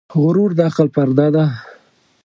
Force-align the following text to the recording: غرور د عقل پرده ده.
غرور 0.21 0.51
د 0.57 0.59
عقل 0.67 0.87
پرده 0.95 1.27
ده. 1.35 1.45